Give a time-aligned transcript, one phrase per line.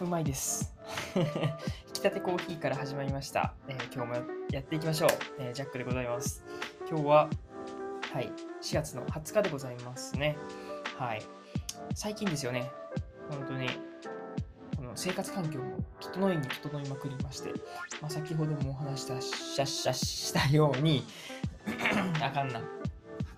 [0.00, 0.74] うまいです。
[1.14, 1.26] 引き
[2.02, 3.54] 立てコーヒーから始まりました。
[3.68, 5.08] えー、今日もやっていきましょう、
[5.38, 6.44] えー、ジャックでございます。
[6.88, 7.30] 今日は、
[8.12, 10.36] はい、4月の20日でございますね。
[10.98, 11.22] はい。
[11.94, 12.70] 最近ですよね、
[13.30, 13.68] 本当に、
[14.76, 17.50] この生活環境も整いに整いまくりまして、
[18.00, 21.04] まあ、先ほどもお話したしゃしゃしたように
[22.20, 22.60] あかんな。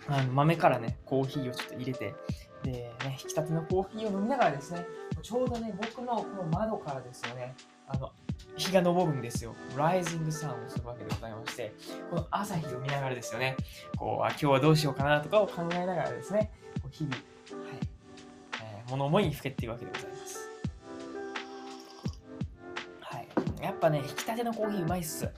[0.08, 2.14] あの豆からね、コーヒーをちょっと入れて、
[2.62, 4.86] で、ね、引き立てのコーヒーを飲みながらですね、
[5.26, 7.52] ちょうどね、僕のこの窓からですよね、
[7.88, 8.12] あの、
[8.56, 9.56] 日が昇るんですよ。
[9.76, 11.74] ライジングサンをするわけでございまして、
[12.10, 13.56] この朝日を見ながらですよね、
[13.98, 17.24] こう、あ今日はどうしようかなとかを考えながらですね、こう日々、はい、
[18.62, 20.48] えー、物思いにふけっているわけでございます。
[23.00, 23.28] はい。
[23.60, 25.28] やっぱね、引き立てのコーヒーうまいっす。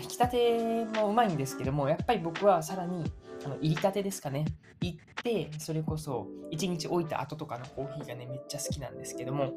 [0.00, 3.10] 引き立てもうまいんですけども、やっぱり僕はさらに、
[3.44, 4.44] あの、入りたてですかね。
[4.80, 9.52] 行って、それこそ、1日置いた後とかのコーヒーがね、めっちゃ好きなんですけども、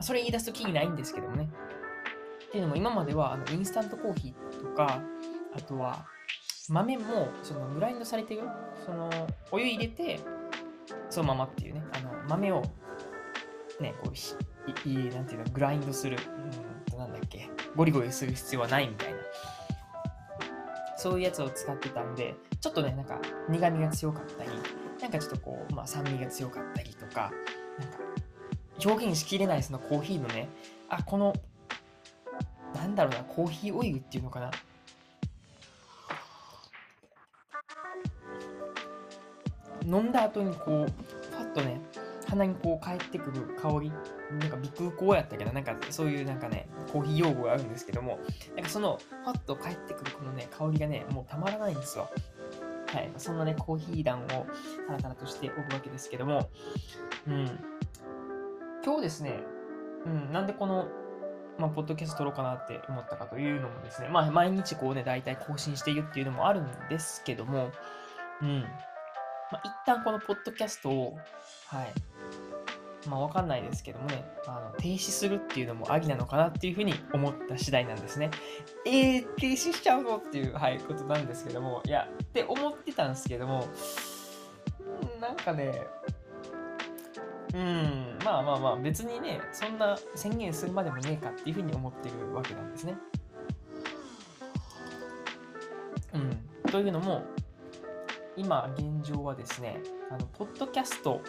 [0.00, 1.48] それ言い出すときにないんですけどもね。
[2.48, 5.02] っていうのも、今までは、あの、インスタントコーヒーとか、
[5.54, 6.06] あとは、
[6.68, 8.42] 豆も、その、グラインドされてる、
[8.84, 9.10] その、
[9.50, 10.20] お湯入れて、
[11.10, 12.62] そのままっていうね、あの、豆を、
[13.80, 14.34] ね、こう、ひ、
[14.84, 19.18] い、なんていうの、グラインドする、うんと、なんだっけ、ゴリゴリする必要はないみたいな。
[21.02, 24.50] そういうやつを使ってたんで、ちょっとね、なんか苦味が強かったり、
[25.00, 27.32] なんかちょっとこう、まあ酸味が強かったりとか、
[27.76, 27.98] なんか
[28.86, 30.48] 表現しきれないそのコーヒーのね、
[30.88, 31.34] あ、この、
[32.76, 34.52] なんだろうな、コーヒーオイルっていうのかな。
[39.84, 41.80] 飲んだ後にこう、ファッとね、
[42.32, 43.92] 鼻にこう返ってくる香り、
[44.30, 48.18] なんか鼻空港やったけど、なんかそういうなんかね、コーヒー用語があるんですけども、
[48.56, 52.08] なんかその、ファッと返ってくるこのね、香りがね、もうたまらないんですよ。
[52.86, 53.10] はい。
[53.18, 56.48] そんなね、コーヒー団をタラタラとしておくわけですけども、
[57.26, 57.50] うん。
[58.82, 59.40] 今日ですね、
[60.06, 60.88] うん、なんでこの、
[61.58, 67.70] まあ、ポッドキャスト撮ろうかなって思ったかというのもですね、まあ、毎日こうね、大体更新しているっていうのもあるんですけども、
[68.40, 68.62] うん。
[69.52, 71.18] まあ、一旦このポッドキャストを、
[71.66, 71.92] はい、
[73.08, 78.30] まあわかんないですけどもね、あの停止するっていうのもありなのかなっていうふうに思った次第なんですね。
[78.86, 83.66] えー、停止しちゃうのっていう、はい、ことなんですけども、いや、って思ってたんですけども、
[85.20, 85.86] なんかね、
[87.54, 92.94] うん、まあまあまあ、別にね、そんな宣言するまでもねえかっていうふうに思ってるわけなんですね。
[96.14, 97.22] うん、というのも、
[98.36, 99.80] 今現状はですね、
[100.10, 101.20] あの、ポッドキャスト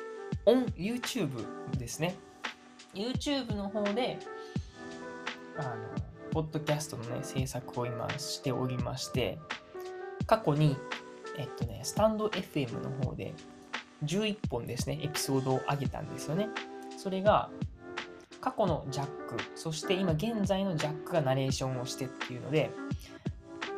[0.46, 1.30] on YouTube
[1.78, 2.16] ですね。
[2.94, 4.20] YouTube の方で、
[5.58, 5.76] あの、
[6.32, 9.40] ポッドキャストのね、制作を今しておりまして、
[10.26, 10.78] 過去に、
[11.38, 13.34] えっとね、スタンド FM の方で
[14.04, 16.50] 11本ですね、エピソードを上げたんですよね。
[16.98, 17.50] それが、
[18.42, 22.72] 過去のジャック、そして今現在のジャックがナレーションをしてっていうので、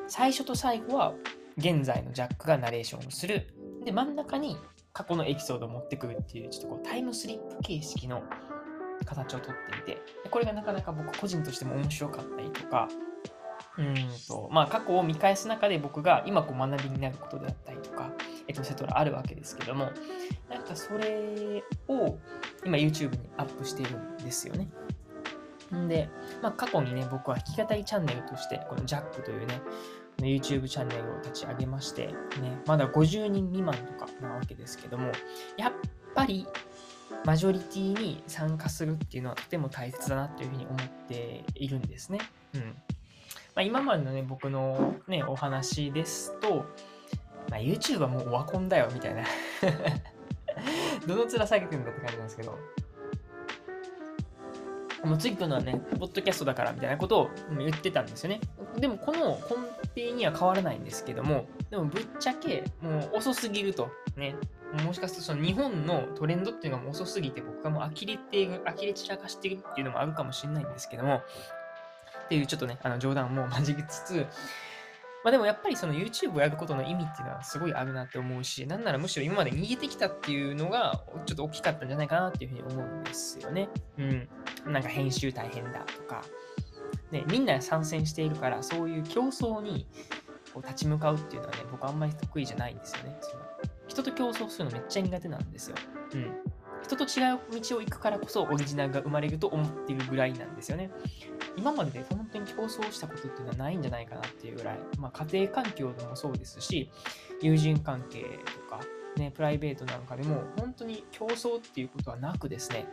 [0.07, 1.13] 最初と最後は
[1.57, 3.47] 現在のジャックがナレーションをする。
[3.83, 4.57] で、真ん中に
[4.95, 8.23] 過去のエピソードを持ってくるっていう、ちょっとこうタイムスリップ形式の
[9.05, 10.01] 形をとっていて、
[10.31, 12.87] これがなかなか僕個人としても面白かったりとか、
[13.77, 13.95] うん
[14.25, 18.09] と、まあ過去を見返す中で僕が今こう学びになることであったりとか、
[18.47, 19.91] えっと、セトラあるわけですけども、
[20.49, 22.17] なんかそれを
[22.65, 24.69] 今 YouTube にアップしているんですよね。
[25.75, 26.09] んで、
[26.41, 29.61] まあ過去にね、僕は弾き語りチャンネルとして、このジャックというね、
[30.17, 32.13] YouTube チャンネルを立ち上げまして、ね、
[32.65, 35.11] まだ50人未満とかなわけですけども、
[35.57, 35.73] やっ
[36.13, 36.47] ぱり
[37.25, 40.77] マジョリティに参加するっていうのはとても大切だなというふうに思っ
[41.07, 42.19] ているんですね。
[42.53, 42.61] うん。
[42.61, 42.67] ま
[43.57, 46.65] あ、今までのね、僕のね、お話ですと、
[47.49, 49.23] まあ、YouTube はもうオワコンだよみたいな
[51.07, 52.57] どの面下げてるんだって感じなんですけど、
[55.05, 58.41] もう次来るのはね、ポッドキャストだからみたいなことを言ってたんですよね。
[58.77, 63.89] でもこの根底には変わらないんですけども、でもぶっちゃけもう遅すぎると。
[64.15, 64.35] ね。
[64.83, 71.21] もしかするとその日本のトレンドっていうのがも遅すぎて僕がもう呆れている、呆れ散らかしてるっていうのもあるかもしれないんですけども、
[72.25, 74.25] っていうちょっとね、あの冗談も交えつつ、
[75.23, 83.69] まあでもやっぱりその YouTube をやることの意味っていうのはすごいあるなって思うし、なんならむしろ今まで逃げてきたっていうのがちょっと大きかったんじゃないかなっていうふうに思うんですよね。
[83.97, 84.29] うん。
[84.67, 86.23] なんか編集大変だとか、
[87.15, 89.87] ね、みんな参戦しているから、そういう競争に
[90.53, 93.17] こう立ち向かうっていうのはね、僕あんまり得意じゃないんですよね。
[93.21, 93.43] その
[93.87, 95.77] 人と競争するのめっちゃ苦手なんですよ。
[96.13, 96.33] うん。
[96.83, 100.91] 人と違う道を行くからこそオリジナルが生まれると思っているぐらいなんですよね。
[101.57, 106.91] 今までで本当に競争したことっていうのはないんじゃないかなっていうぐらい、まあ、家庭環境でもそうですし、
[107.41, 108.81] 友人関係とか、
[109.15, 112.87] ね、プライベートなんかでも本当に競争っていうことはなくですね、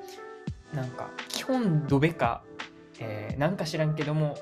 [0.72, 2.44] なんか基本ドベか、
[3.02, 4.36] えー、なんか知らんけども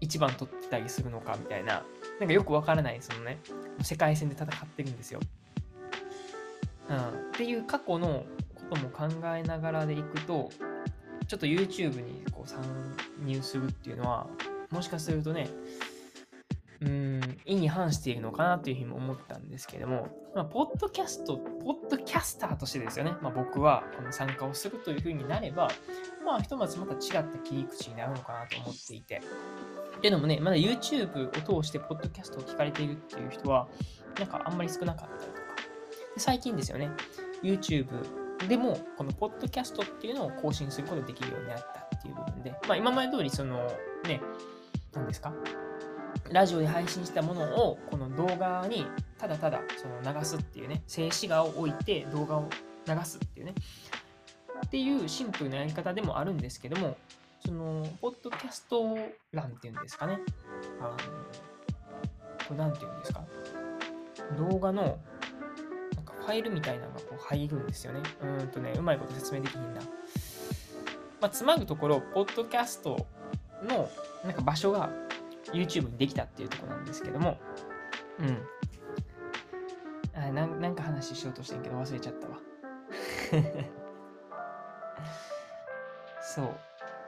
[0.00, 1.82] 1番取ってたりするのかみたいな
[2.20, 3.38] なんかよくわからないそのね
[3.82, 5.20] 世界戦で戦ってるんですよ。
[6.88, 7.00] うん、っ
[7.32, 8.24] ていう過去の
[8.54, 10.50] ことも考えながらでいくと
[11.26, 12.62] ちょっと YouTube にこう参
[13.24, 14.26] 入するっていうのは
[14.70, 15.48] もしかするとね
[16.80, 25.68] うん意に反しているのかなというふうに思ったんですけども、まあ、ポッドキャスト、ポッドキャスターとしてですよね、まあ、僕はこの参加をするというふうになれば、
[26.24, 29.20] まあ、ひとまずまた違った切り口になるのかなと思っていて。
[29.96, 33.66] っていうのもね、まだ YouTube を通してポッドキャストを聞かれているっていう人は、
[34.16, 35.48] なんかあんまり少なかったりとか。
[36.14, 36.88] で最近ですよね、
[37.42, 37.88] YouTube
[38.46, 43.66] でもこのポッドキャストっていうのを更新することができるようになったっていう部分で、まあ今まで通りその
[44.04, 44.20] ね、
[44.92, 45.32] 何ですか？
[46.30, 48.86] ラジオで配信したものをこの動画に
[49.18, 52.48] ただただその流すっていうね静止画を置いて動画を
[52.86, 53.54] 流すっていうね。
[54.66, 56.96] っていうシンプルなやり方でもあるんですけども
[57.44, 58.98] そのポッドキャスト
[59.32, 60.18] 欄っていうんですかね。
[60.80, 60.96] あのこ
[62.50, 63.24] れ何て言うんですか？
[64.36, 68.00] 動画のなんかファイルみたいなのがこう入るんですよね。
[68.22, 69.80] うんとねうまいこと説明できひんな。
[71.20, 73.08] まあ、つまぐところ、ポッドキャスト
[73.64, 73.90] の
[74.24, 74.88] なんか場所が
[75.52, 77.38] YouTube にできたっていうとこなんですけども、
[78.18, 78.38] うん。
[80.14, 82.38] あななんか話しようとしてんけど忘れちゃったわ。
[86.20, 86.50] そう。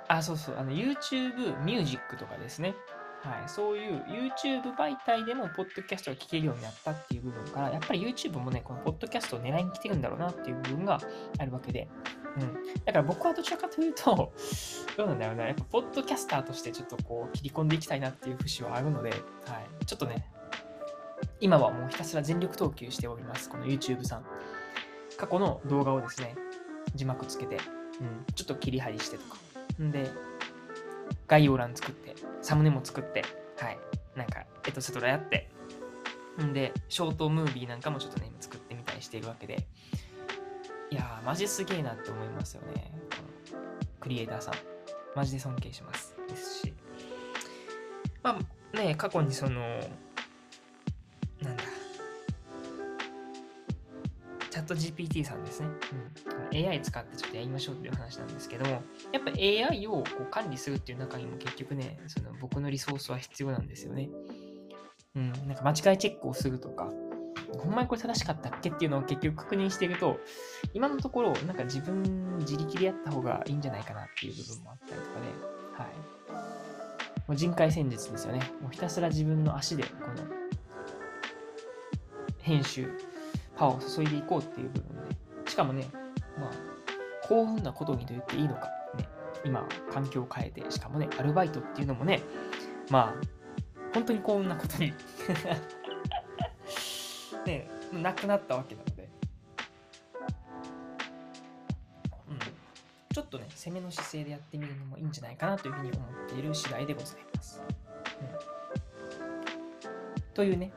[0.09, 0.57] あ、そうそう。
[0.59, 2.75] あの、YouTube Music とかですね。
[3.23, 3.49] はい。
[3.49, 10.99] そういう YouTube 媒体でも、ポッドキャストが聞けるようになったっていう部分から、やっぱり YouTube もね、このポッドキャストを狙いに来てるんだろうなっていう部分が
[11.39, 11.89] あるわけで、
[12.37, 12.85] うん。
[12.85, 14.33] だから僕はどちらかというと、
[14.97, 19.85] どうなんだろうな、やっぱ、ポッドキャスターとしてちょっとこう、切り込んでいきたいなっていう節はあるので、はい。
[19.87, 20.31] ちょっとね、
[21.41, 23.49] 今はもうひたすら全力投球しております。
[23.49, 24.25] この YouTube さん。
[25.17, 26.35] 過去の動画をですね、
[26.95, 27.57] 字幕つけて、
[28.01, 29.37] うん、ちょっと切り張りしてとか。
[29.83, 30.11] んで、
[31.27, 33.25] 概要欄作って、サムネも作って、
[33.59, 33.79] はい。
[34.17, 35.51] なんか、エトセトラやって、
[36.43, 39.67] んで、ショートムービーなんかもちょっとね、今作ってみたりしているわけで、
[40.91, 42.93] いやー、マジすげえなって思いますよね。
[44.01, 44.55] クリエイターさん。
[45.15, 46.17] マジで尊敬します。
[46.29, 46.75] ですし。
[48.23, 48.39] ま
[48.73, 49.61] あね、過去にその、
[51.43, 51.65] なんだ、
[54.51, 55.69] チャット GPT さんですね。
[56.53, 58.83] うん、AI 使ってちょっとやりましょうっていう話なんですけども、
[59.13, 64.11] やっぱ AI をこう管理するっていう中にも結局ね、その僕のリソースは必要なんですよね。
[65.15, 66.93] うん、なんか間違いチェックをするとか、
[67.59, 70.19] ほんまにこれ正しかったっけっていうのを結局確認していると、
[70.75, 75.27] 今のところ、なんか自分自力でやった方がいいんじゃないかなっていう部分もあったりとかで、
[75.77, 76.21] はい。
[77.27, 78.41] もう人海戦術ですよね。
[78.61, 80.41] もうひたすら自分の足で、この、
[82.39, 82.89] 編集、
[83.57, 85.09] パワーを注いでいこうっていう部分
[85.45, 85.87] で、しかもね、
[86.39, 86.51] まあ、
[87.27, 89.09] 幸運なことにと言っていいのか、ね、
[89.45, 92.21] 今、環境を変えて、しかもね、アルバイトっていうのもね、
[92.91, 93.41] まあ、
[93.93, 94.93] 本当に幸運なことに
[97.47, 99.09] ね、なくなったわけなので、
[102.29, 102.39] うん、
[103.15, 107.63] ちょっとね、攻めの姿勢でやってみるのもいいんじゃないかなというふうに思っている次第でございます。
[109.85, 110.73] うん、というね、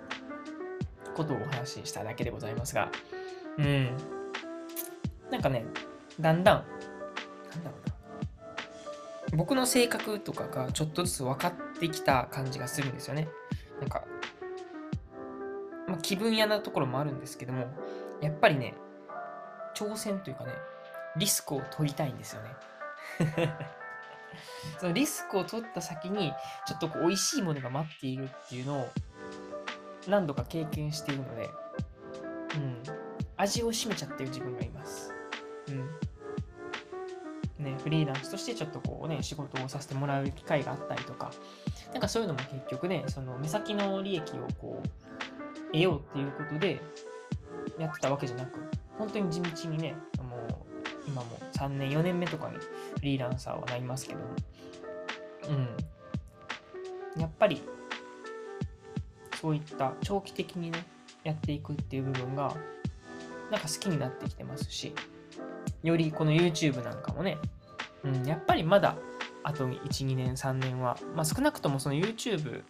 [1.15, 2.89] ことをお話ししただけでございますが、
[3.57, 3.97] うん、
[5.29, 5.65] なんかね、
[6.19, 6.65] だんだん、
[7.51, 7.75] なんだろ
[9.29, 13.27] うな、僕の性格とかがちょっとずつ分かってきた感じがするんですよね。
[13.79, 14.05] なんか、
[15.93, 17.67] まあ、気分屋なところもあるんですけども、
[18.19, 18.73] やっぱりね、
[19.75, 20.51] 挑戦というかね、
[21.17, 22.49] リスクを取りたいんですよね。
[24.81, 26.33] そのリスクを取った先に、
[26.65, 28.89] ちょっとこう美味しいものが待っているっていうのを
[30.07, 31.51] 何度か経験しているので、
[32.55, 32.81] うん、
[33.37, 35.13] 味を占めちゃってる自分がいます。
[35.67, 35.89] うん。
[37.63, 41.31] ね、フリーランスとしてちょっとこうね、仕事をさせてもらう機会があったりとか、
[41.91, 44.87] なんかそういうのも結局ね、その目先の利益をこう、
[45.73, 46.81] 得ようっていうことで
[47.77, 48.59] やってたわけじゃなく、
[48.97, 50.55] 本当に地道にね、もう
[51.07, 54.25] 今も3年、4年目とかにフリーランサーはなりますけども、
[55.49, 55.51] う
[57.17, 57.21] ん。
[57.21, 57.61] やっぱり、
[59.41, 60.85] そういった長期的にね、
[61.23, 62.55] やっていくっていう部分が、
[63.51, 64.93] なんか好きになってきてますし、
[65.83, 67.37] よりこの YouTube なんかもね、
[68.03, 68.95] うん、やっぱりまだ
[69.43, 72.63] あと1、2年、3年は、まあ少なくともその YouTube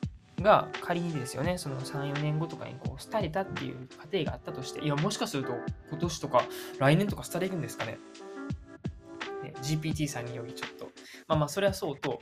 [0.44, 5.54] が仮にですよね、その3、4年後とかにこう、廃れたっていう過程があったとして、いや、もしかすると
[5.90, 6.44] 今年とか
[6.78, 7.98] 来年とか廃れるんですかね。
[9.44, 10.86] ね GPT さんによりちょっと。
[11.28, 12.22] まあまあ、それはそうと、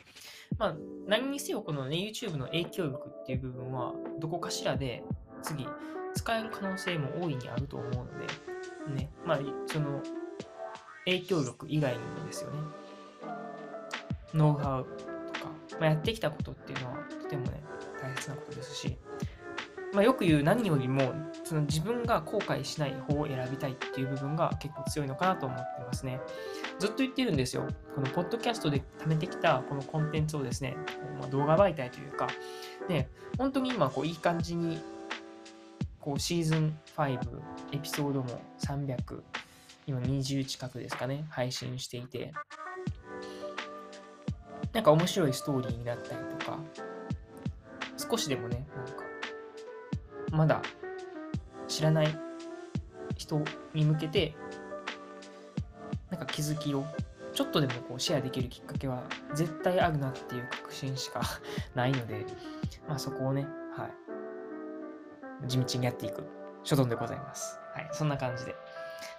[0.57, 0.75] まあ、
[1.07, 5.03] 何にせよこのね、YouTube の影響力っていう部分は、どこかしらで
[5.41, 5.67] 次、
[6.13, 10.01] 使える可能性も大いにあると思うので、ね、まあ、その、
[11.05, 12.57] 影響力以外にもですよね。
[14.33, 14.85] ノウハウ
[15.33, 17.63] とか、まあ、やってきたことっていうのはとてもね、
[18.01, 18.97] 大切なことですし、
[19.93, 26.19] まあ、よく言う何よりもその自分が後悔しない方を選びたいっていう部分が結構強いのかなと思ってますね。
[26.79, 27.67] ずっと言ってるんですよ。
[27.93, 30.75] このポッドキャストで貯めてきたこのコンテンツをですね、
[31.19, 32.27] まあ、動画媒体というか、
[32.87, 34.79] ね、本当に今こういい感じに
[35.99, 37.19] こうシーズン5
[37.73, 39.21] エピソードも300
[39.85, 42.33] 今20近くですかね配信していて
[44.73, 46.59] なんか面白いストーリーになったりとか
[48.09, 49.03] 少しでもねなんか
[50.31, 50.61] まだ
[51.67, 52.17] 知らない
[53.15, 53.41] 人
[53.73, 54.35] に向けて
[56.09, 56.85] なんか気づきを
[57.33, 59.03] ちょっとでもこうシェアできるきっかけは
[59.33, 61.21] 絶対あるなっていう確信しか
[61.75, 62.25] ないので、
[62.87, 63.87] まあ、そこをね、は
[65.45, 66.23] い、地道にやっていく
[66.63, 67.59] 所存でございます。
[67.73, 68.55] はい、そんな感じで。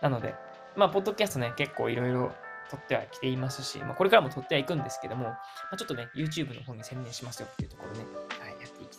[0.00, 0.34] なので、
[0.76, 2.32] まあ、ポッドキャストね、結構いろいろ
[2.70, 5.38] 撮ってはきていますし、まあ、これからも撮ってはいくんですけども、ま
[5.72, 8.04] あ、ちょっとね、YouTube の方に専念しますよっていうところね、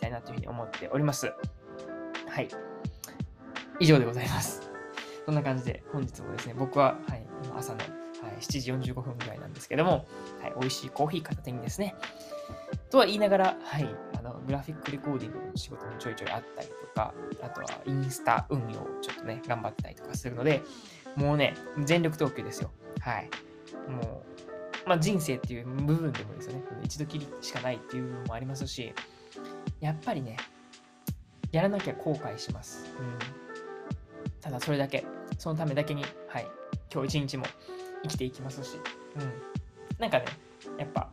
[0.04, 1.32] たいなというふうに思っております。
[2.28, 2.48] はい。
[3.80, 4.70] 以上でございます。
[5.24, 7.88] そんな感じで、本日もですね、僕は、はい、今朝の、はい、
[8.40, 10.06] 7時45分ぐらいなんですけども、
[10.42, 11.94] はい、美味しいコーヒー片手にですね、
[12.90, 20.62] とは言いながら、はい、あの、グラフィックレコーディングの仕事もちょいちょいあったりとか、あとはインスタ運用をちょっとね、頑張ったりとかするので、
[21.16, 22.70] もうね、全力投球ですよ。
[23.00, 23.30] はい。
[23.88, 24.22] も
[24.84, 28.94] う、まあ、人生っていう部分でもですよね、一度きりしかないっていう部分もありますし、
[29.84, 30.38] やっぱりね、
[31.52, 32.86] やらなきゃ後悔します。
[32.98, 33.18] うん。
[34.40, 35.04] ただそれだけ、
[35.36, 36.46] そのためだけに、はい、
[36.90, 37.44] 今日一日も
[38.02, 38.78] 生きていきますし、
[39.16, 39.32] うん。
[39.98, 40.24] なんかね、
[40.78, 41.10] やっぱ、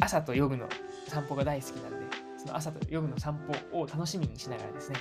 [0.00, 0.68] 朝と夜の
[1.06, 3.38] 散歩が大好きなんで、その朝と夜の散
[3.72, 4.96] 歩を楽しみにしながらですね、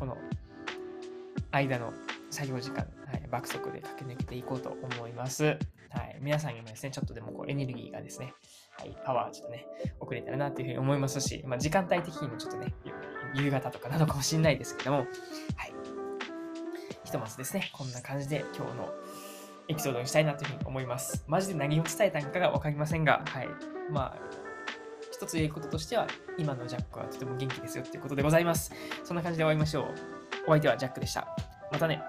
[0.00, 0.18] この
[1.52, 1.92] 間の
[2.28, 2.88] 作業時間、はい、
[3.28, 5.44] 爆速で駆け抜けていこうと思います。
[5.90, 8.34] はい、皆さんにもですね、ちょっとでもこうエネルギーがですね、
[8.78, 9.66] はい、パワーちょっとね、
[10.00, 12.74] 遅れたらなっていうふうに思いますし、まあ、時間帯的にもちょっとね、
[13.34, 15.06] 夕方とかなのかもしれないですけども、はい。
[17.04, 18.92] ひとまずですね、こんな感じで今日の
[19.68, 21.24] エピソードにしたいなというふうに思います。
[21.26, 23.48] マジで何を伝えたのかがわかりませんが、はい。
[23.90, 24.16] まあ、
[25.12, 26.06] 一つ言えることとしては、
[26.36, 28.72] 今のジャックはとても元気ですよっていうことでございます。
[29.04, 29.94] そんな感じで終わりましょう。
[30.46, 31.26] お相手はジャックでした。
[31.72, 32.02] またね。